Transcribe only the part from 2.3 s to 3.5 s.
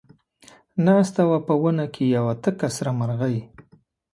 تکه سره مرغۍ